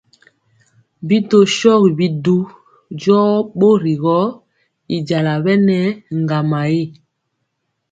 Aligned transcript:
Bi 1.07 1.17
tɔ 1.29 1.37
shogi 1.57 1.89
bidu 1.97 2.37
jɔɔ 3.01 3.33
bori 3.59 3.93
gɔ, 4.03 4.17
y 4.95 4.97
jala 5.07 5.33
bɛ 5.45 5.53
nɛ 5.67 5.79
ŋgama 6.21 6.59
ri. 6.69 6.83